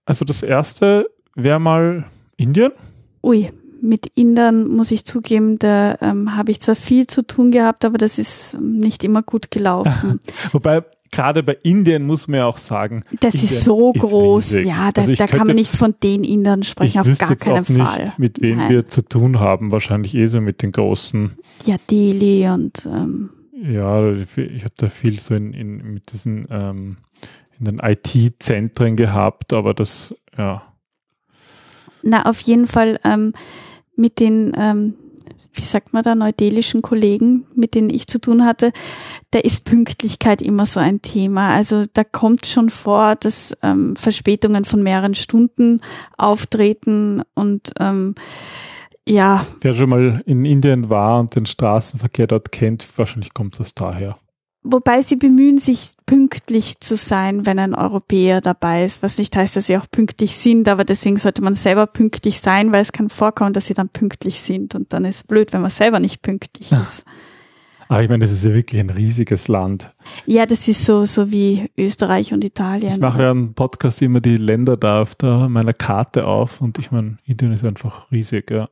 [0.05, 2.73] also das erste wäre mal Indien.
[3.23, 3.49] Ui,
[3.81, 7.97] mit Indern muss ich zugeben, da ähm, habe ich zwar viel zu tun gehabt, aber
[7.97, 10.19] das ist nicht immer gut gelaufen.
[10.51, 13.03] Wobei gerade bei Indien muss man ja auch sagen.
[13.21, 16.25] Das Indien ist so groß, ist ja, da, also da kann man nicht von den
[16.25, 18.05] Indern sprechen, auf gar keinen Fall.
[18.05, 18.71] Nicht, mit wem Nein.
[18.71, 21.33] wir zu tun haben, wahrscheinlich eh so mit den großen.
[21.65, 26.97] Ja, Delhi und ähm, ja, ich habe da viel so in, in mit diesen ähm,
[27.59, 30.63] in den IT-Zentren gehabt, aber das, ja.
[32.03, 33.33] Na, auf jeden Fall ähm,
[33.97, 34.95] mit den, ähm,
[35.59, 38.73] wie sagt man da, neudelischen Kollegen, mit denen ich zu tun hatte,
[39.33, 41.55] da ist Pünktlichkeit immer so ein Thema.
[41.55, 45.81] Also da kommt schon vor, dass ähm, Verspätungen von mehreren Stunden
[46.17, 48.15] auftreten und ähm,
[49.07, 49.47] ja.
[49.63, 54.19] Wer schon mal in Indien war und den Straßenverkehr dort kennt, wahrscheinlich kommt das daher.
[54.71, 59.57] Wobei sie bemühen sich pünktlich zu sein, wenn ein Europäer dabei ist, was nicht heißt,
[59.57, 63.09] dass sie auch pünktlich sind, aber deswegen sollte man selber pünktlich sein, weil es kann
[63.09, 66.21] vorkommen, dass sie dann pünktlich sind und dann ist es blöd, wenn man selber nicht
[66.21, 67.05] pünktlich ist.
[67.89, 69.95] Aber ich meine, das ist ja wirklich ein riesiges Land.
[70.27, 72.93] Ja, das ist so, so wie Österreich und Italien.
[72.93, 76.79] Ich mache ja einen Podcast immer die Länder da auf der, meiner Karte auf und
[76.79, 78.69] ich meine, Indien ist einfach riesig, ja.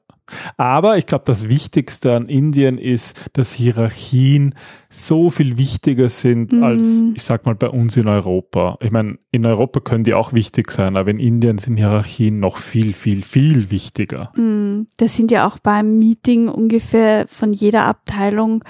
[0.57, 4.55] Aber ich glaube, das Wichtigste an Indien ist, dass Hierarchien
[4.89, 6.63] so viel wichtiger sind mhm.
[6.63, 8.77] als, ich sag mal, bei uns in Europa.
[8.81, 12.57] Ich meine, in Europa können die auch wichtig sein, aber in Indien sind Hierarchien noch
[12.57, 14.33] viel, viel, viel wichtiger.
[14.37, 14.87] Mhm.
[14.97, 18.65] Das sind ja auch beim Meeting ungefähr von jeder Abteilung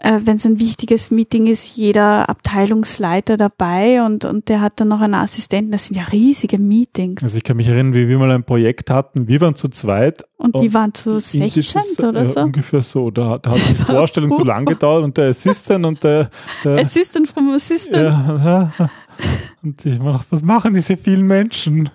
[0.00, 4.88] äh, wenn es ein wichtiges Meeting ist, jeder Abteilungsleiter dabei und, und der hat dann
[4.88, 5.72] noch einen Assistenten.
[5.72, 7.22] Das sind ja riesige Meetings.
[7.22, 9.26] Also ich kann mich erinnern, wie wir mal ein Projekt hatten.
[9.26, 10.24] Wir waren zu zweit.
[10.36, 12.40] Und, und die waren zu 16 oder so?
[12.42, 13.10] ungefähr so.
[13.10, 16.30] Da, da hat die Vorstellung so lang gedauert und der Assistent und der,
[16.62, 18.04] der Assistant vom Assistant.
[18.04, 18.72] Ja,
[19.64, 21.90] und ich mach, was machen diese vielen Menschen?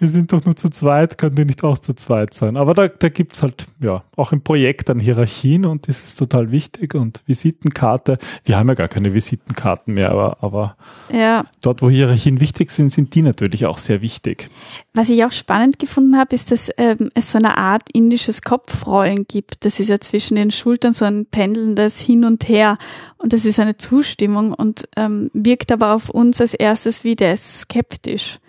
[0.00, 2.56] Wir sind doch nur zu zweit, können die nicht auch zu zweit sein.
[2.56, 6.18] Aber da, da gibt es halt, ja, auch im Projekt dann Hierarchien und das ist
[6.18, 6.94] total wichtig.
[6.94, 10.76] Und Visitenkarte, wir haben ja gar keine Visitenkarten mehr, aber, aber
[11.12, 11.44] ja.
[11.60, 14.48] dort, wo Hierarchien wichtig sind, sind die natürlich auch sehr wichtig.
[14.94, 19.26] Was ich auch spannend gefunden habe, ist, dass ähm, es so eine Art indisches Kopfrollen
[19.28, 19.66] gibt.
[19.66, 22.78] Das ist ja zwischen den Schultern so ein pendelndes Hin und Her.
[23.18, 27.34] Und das ist eine Zustimmung und ähm, wirkt aber auf uns als erstes wie der
[27.34, 28.40] ist skeptisch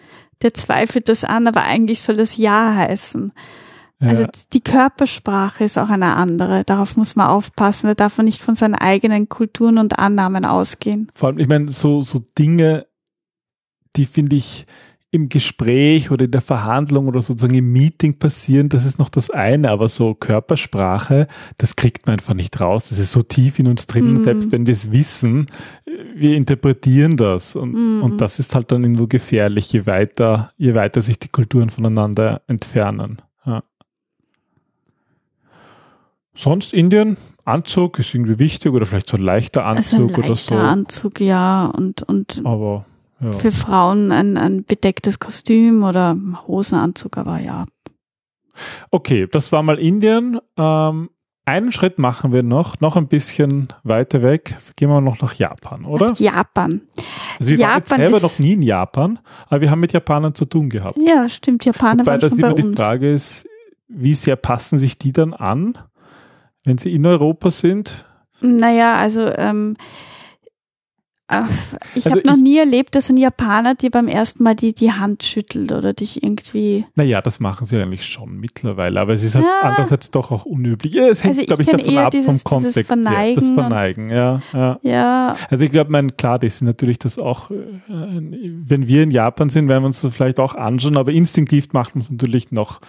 [0.41, 3.31] der zweifelt das an, aber eigentlich soll das Ja heißen.
[3.99, 4.07] Ja.
[4.07, 6.63] Also die Körpersprache ist auch eine andere.
[6.63, 7.87] Darauf muss man aufpassen.
[7.87, 11.11] Da darf man nicht von seinen eigenen Kulturen und Annahmen ausgehen.
[11.13, 12.87] Vor allem, ich meine, so, so Dinge,
[13.95, 14.65] die finde ich,
[15.13, 19.29] im Gespräch oder in der Verhandlung oder sozusagen im Meeting passieren, das ist noch das
[19.29, 22.87] eine, aber so Körpersprache, das kriegt man einfach nicht raus.
[22.89, 24.23] Das ist so tief in uns drin, mm.
[24.23, 25.47] selbst wenn wir es wissen,
[26.15, 28.03] wir interpretieren das und, mm.
[28.03, 32.41] und das ist halt dann irgendwo gefährlich, je weiter, je weiter sich die Kulturen voneinander
[32.47, 33.21] entfernen.
[33.45, 33.63] Ja.
[36.33, 40.29] Sonst Indien, Anzug ist irgendwie wichtig oder vielleicht so ein leichter Anzug also ein leichter
[40.29, 40.55] oder so.
[40.55, 42.85] Anzug, ja, und, und aber
[43.21, 43.31] ja.
[43.33, 47.65] Für Frauen ein, ein bedecktes Kostüm oder Hosenanzug, aber ja.
[48.89, 50.39] Okay, das war mal Indien.
[50.57, 51.09] Ähm,
[51.45, 54.57] einen Schritt machen wir noch, noch ein bisschen weiter weg.
[54.75, 56.09] Gehen wir noch nach Japan, oder?
[56.09, 56.81] Nach Japan.
[57.39, 60.45] Also wir Japan waren selber noch nie in Japan, aber wir haben mit Japanern zu
[60.45, 60.97] tun gehabt.
[61.03, 61.65] Ja, stimmt.
[61.65, 62.79] Japaner Wobei waren das schon immer bei die uns.
[62.79, 63.47] Frage ist,
[63.87, 65.77] wie sehr passen sich die dann an,
[66.63, 68.05] wenn sie in Europa sind?
[68.41, 69.75] Naja, also ähm,
[71.95, 74.91] ich also habe noch nie erlebt, dass ein Japaner dir beim ersten Mal die, die
[74.91, 76.85] Hand schüttelt oder dich irgendwie.
[76.95, 79.69] Naja, das machen sie eigentlich schon mittlerweile, aber es ist halt ja.
[79.69, 80.93] andererseits doch auch unüblich.
[80.93, 82.87] Ja, es hängt, also glaube ich, davon ab dieses, vom Kontext.
[82.87, 84.79] Verneigen das Verneigen, ja, ja.
[84.81, 85.35] ja.
[85.49, 87.55] Also ich glaube, mein, klar, das ist natürlich das auch, äh,
[87.87, 91.95] wenn wir in Japan sind, werden wir uns das vielleicht auch anschauen, aber instinktiv macht
[91.95, 92.81] man es natürlich noch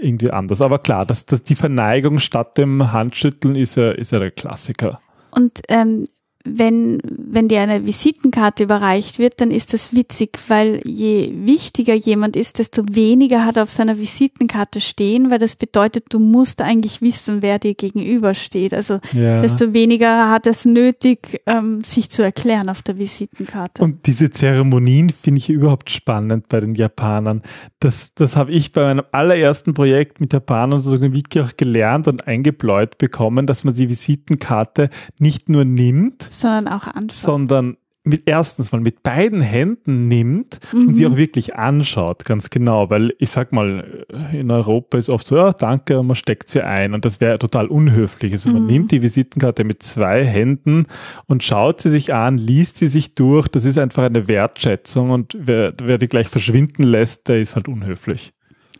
[0.00, 0.60] irgendwie anders.
[0.60, 5.00] Aber klar, dass, dass die Verneigung statt dem Handschütteln ist ja, ist ja der Klassiker.
[5.30, 6.04] Und ähm,
[6.46, 12.36] wenn, wenn dir eine Visitenkarte überreicht wird, dann ist das witzig, weil je wichtiger jemand
[12.36, 17.00] ist, desto weniger hat er auf seiner Visitenkarte stehen, weil das bedeutet, du musst eigentlich
[17.00, 18.74] wissen, wer dir gegenübersteht.
[18.74, 19.40] Also ja.
[19.40, 23.82] desto weniger hat es nötig, ähm, sich zu erklären auf der Visitenkarte.
[23.82, 27.40] Und diese Zeremonien finde ich überhaupt spannend bei den Japanern.
[27.80, 32.26] Das, das habe ich bei meinem allerersten Projekt mit Japanern sozusagen wirklich auch gelernt und
[32.26, 37.12] eingebläut bekommen, dass man die Visitenkarte nicht nur nimmt, sondern auch anschaut.
[37.12, 40.88] Sondern mit erstens mal mit beiden Händen nimmt mhm.
[40.88, 45.26] und sie auch wirklich anschaut, ganz genau, weil ich sag mal, in Europa ist oft
[45.26, 48.32] so, ja, danke, man steckt sie ein und das wäre total unhöflich.
[48.32, 48.68] Also man mhm.
[48.68, 50.86] nimmt die Visitenkarte mit zwei Händen
[51.26, 55.34] und schaut sie sich an, liest sie sich durch, das ist einfach eine Wertschätzung und
[55.40, 58.34] wer, wer die gleich verschwinden lässt, der ist halt unhöflich.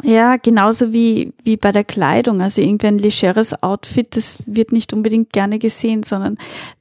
[0.04, 2.42] Ja, genauso wie, wie bei der Kleidung.
[2.42, 6.36] Also irgendwie ein legeres Outfit, das wird nicht unbedingt gerne gesehen, sondern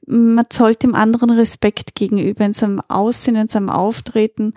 [0.06, 4.52] man zollt dem anderen Respekt gegenüber in seinem Aussehen, in seinem Auftreten.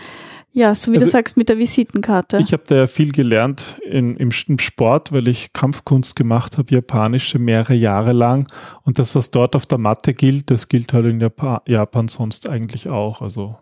[0.51, 2.39] Ja, so wie also, du sagst mit der Visitenkarte.
[2.39, 6.73] Ich habe da ja viel gelernt in, im, im, Sport, weil ich Kampfkunst gemacht habe,
[6.73, 8.47] japanische, mehrere Jahre lang.
[8.84, 12.49] Und das, was dort auf der Matte gilt, das gilt halt in Japan, Japan sonst
[12.49, 13.21] eigentlich auch.
[13.21, 13.56] Also,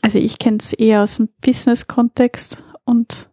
[0.00, 3.28] also ich kenne es eher aus dem Business-Kontext und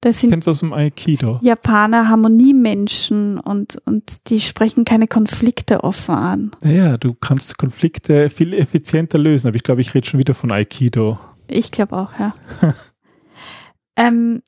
[0.00, 1.38] das sind Kennst du aus dem Aikido?
[1.42, 6.50] Japaner Harmoniemenschen und, und die sprechen keine Konflikte offen an.
[6.64, 10.52] Ja, du kannst Konflikte viel effizienter lösen, aber ich glaube, ich rede schon wieder von
[10.52, 11.18] Aikido.
[11.48, 12.34] Ich glaube auch, ja.
[13.96, 14.42] ähm,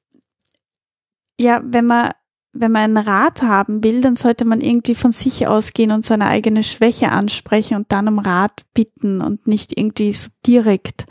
[1.39, 2.13] ja, wenn man,
[2.55, 6.29] wenn man einen Rat haben will, dann sollte man irgendwie von sich ausgehen und seine
[6.29, 11.05] eigene Schwäche ansprechen und dann um Rat bitten und nicht irgendwie so direkt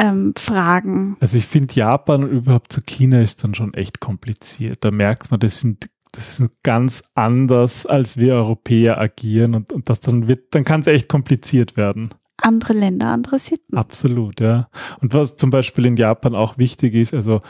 [0.00, 1.16] ähm, Fragen.
[1.20, 4.78] Also ich finde Japan und überhaupt zu China ist dann schon echt kompliziert.
[4.80, 9.88] Da merkt man, das sind das ist ganz anders, als wir Europäer agieren und, und
[9.88, 12.10] das dann wird, dann kann es echt kompliziert werden.
[12.36, 13.76] Andere Länder, andere Sitten.
[13.76, 14.68] Absolut, ja.
[15.00, 17.42] Und was zum Beispiel in Japan auch wichtig ist, also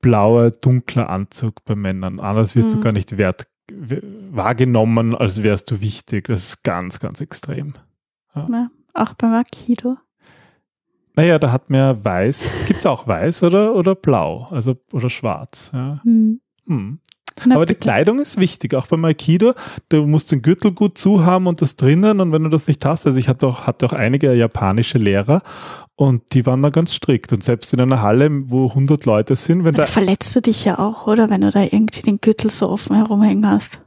[0.00, 2.20] blauer, dunkler Anzug bei Männern.
[2.20, 2.74] Anders wirst mhm.
[2.76, 3.48] du gar nicht wert,
[4.30, 6.28] wahrgenommen, als wärst du wichtig.
[6.28, 7.74] Das ist ganz, ganz extrem.
[8.34, 8.46] Ja.
[8.50, 9.98] Ja, auch beim Aikido.
[11.16, 12.44] Naja, da hat man weiß.
[12.66, 14.46] Gibt es auch weiß oder, oder blau?
[14.50, 15.70] Also oder schwarz.
[15.74, 16.00] Ja.
[16.04, 16.40] Hm.
[16.66, 16.98] Hm.
[17.46, 17.78] Na, Aber bitte.
[17.78, 19.54] die Kleidung ist wichtig, auch beim Aikido.
[19.88, 22.20] Du musst den Gürtel gut zu haben und das drinnen.
[22.20, 25.42] Und wenn du das nicht hast, also ich hatte auch, hatte auch einige japanische Lehrer
[25.96, 27.32] und die waren da ganz strikt.
[27.32, 29.86] Und selbst in einer Halle, wo 100 Leute sind, wenn da.
[29.86, 31.30] Verletzt du dich ja auch, oder?
[31.30, 33.80] Wenn du da irgendwie den Gürtel so offen herumhängen hast.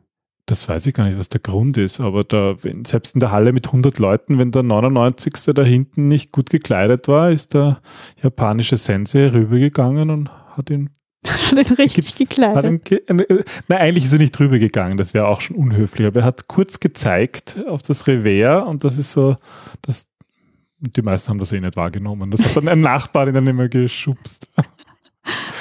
[0.45, 3.31] Das weiß ich gar nicht, was der Grund ist, aber da, wenn, selbst in der
[3.31, 5.33] Halle mit 100 Leuten, wenn der 99.
[5.55, 7.79] da hinten nicht gut gekleidet war, ist der
[8.21, 10.89] japanische Sensei rübergegangen und hat ihn
[11.25, 12.91] hat ihn richtig gekleidet.
[12.91, 16.21] Ihn, äh, nein, eigentlich ist er nicht drüber gegangen, das wäre auch schon unhöflich, aber
[16.21, 19.37] er hat kurz gezeigt auf das Revers und das ist so,
[19.81, 20.07] das,
[20.79, 22.31] die meisten haben das eh nicht wahrgenommen.
[22.31, 24.47] Das hat dann ein Nachbar in dann immer geschubst.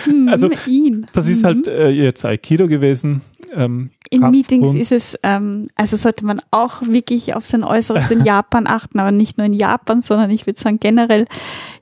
[0.04, 1.06] Hm, also, ihn.
[1.12, 1.72] das ist halt mhm.
[1.72, 3.20] äh, jetzt Aikido gewesen.
[3.54, 8.24] Ähm, in Meetings ist es, ähm, also sollte man auch wirklich auf sein Äußeres in
[8.26, 11.26] Japan achten, aber nicht nur in Japan, sondern ich würde sagen generell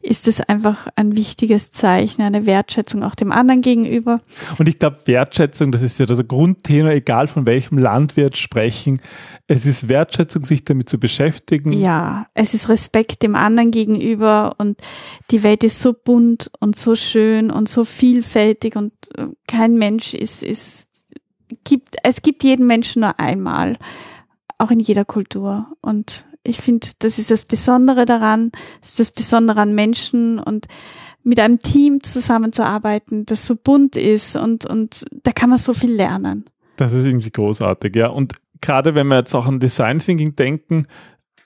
[0.01, 4.21] ist es einfach ein wichtiges Zeichen, eine Wertschätzung auch dem anderen gegenüber.
[4.59, 8.39] Und ich glaube, Wertschätzung, das ist ja das Grundthema, egal von welchem Land wir jetzt
[8.39, 9.01] sprechen.
[9.47, 11.73] Es ist Wertschätzung, sich damit zu beschäftigen.
[11.73, 14.79] Ja, es ist Respekt dem anderen gegenüber und
[15.31, 20.15] die Welt ist so bunt und so schön und so vielfältig und äh, kein Mensch
[20.15, 20.90] ist, ist
[21.65, 23.77] gibt, es gibt jeden Menschen nur einmal,
[24.59, 25.67] auch in jeder Kultur.
[25.81, 30.67] Und ich finde, das ist das Besondere daran, das ist das Besondere an Menschen und
[31.23, 35.93] mit einem Team zusammenzuarbeiten, das so bunt ist und, und da kann man so viel
[35.93, 36.47] lernen.
[36.77, 38.09] Das ist irgendwie großartig, ja.
[38.09, 40.87] Und gerade wenn wir jetzt auch an Design Thinking denken,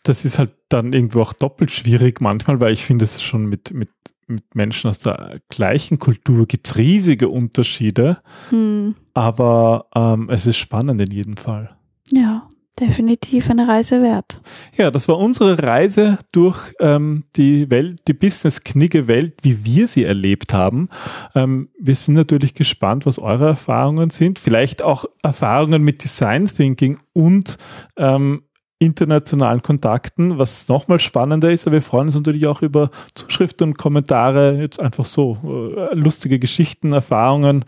[0.04, 3.72] das ist halt dann irgendwo auch doppelt schwierig manchmal, weil ich finde es schon mit,
[3.72, 3.90] mit
[4.26, 8.18] mit Menschen aus der gleichen Kultur gibt es riesige Unterschiede,
[8.50, 8.94] hm.
[9.14, 11.76] aber ähm, es ist spannend in jedem Fall.
[12.10, 14.40] Ja, definitiv eine Reise wert.
[14.76, 20.52] Ja, das war unsere Reise durch ähm, die Welt, die Business-Knigge-Welt, wie wir sie erlebt
[20.52, 20.88] haben.
[21.34, 24.38] Ähm, wir sind natürlich gespannt, was eure Erfahrungen sind.
[24.38, 27.58] Vielleicht auch Erfahrungen mit Design Thinking und
[27.96, 28.42] ähm,
[28.84, 31.66] internationalen Kontakten, was nochmal spannender ist.
[31.66, 35.38] Aber wir freuen uns natürlich auch über Zuschriften und Kommentare, jetzt einfach so
[35.76, 37.64] äh, lustige Geschichten, Erfahrungen,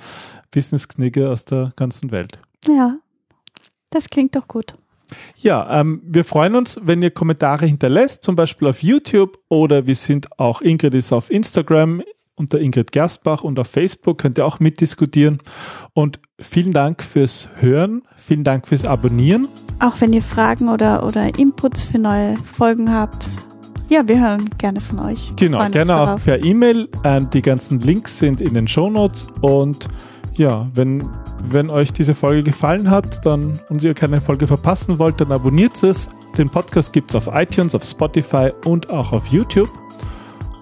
[0.50, 2.38] Businessknigge aus der ganzen Welt.
[2.68, 2.96] Ja,
[3.90, 4.74] das klingt doch gut.
[5.37, 9.94] Ja, ähm, wir freuen uns, wenn ihr Kommentare hinterlässt, zum Beispiel auf YouTube oder wir
[9.94, 12.02] sind auch, Ingrid ist auf Instagram
[12.37, 15.38] unter Ingrid Gerstbach und auf Facebook könnt ihr auch mitdiskutieren.
[15.94, 19.49] Und vielen Dank fürs Hören, vielen Dank fürs Abonnieren.
[19.81, 23.29] Auch wenn ihr Fragen oder, oder Inputs für neue Folgen habt.
[23.88, 25.33] Ja, wir hören gerne von euch.
[25.37, 26.88] Genau, gerne auch per E-Mail.
[27.05, 29.27] Ähm, die ganzen Links sind in den Show Notes.
[29.42, 29.88] Und
[30.35, 31.09] ja, wenn,
[31.44, 35.83] wenn euch diese Folge gefallen hat dann, und ihr keine Folge verpassen wollt, dann abonniert
[35.83, 36.09] es.
[36.37, 39.68] Den Podcast gibt es auf iTunes, auf Spotify und auch auf YouTube.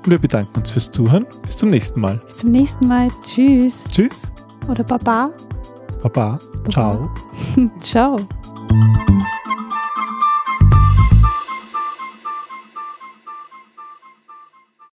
[0.05, 1.27] Und wir bedanken uns fürs Zuhören.
[1.43, 2.21] Bis zum nächsten Mal.
[2.27, 3.09] Bis zum nächsten Mal.
[3.25, 3.75] Tschüss.
[3.91, 4.23] Tschüss.
[4.69, 5.31] Oder Baba.
[6.03, 6.39] Baba.
[6.71, 7.11] Ciao.
[7.81, 8.19] Ciao.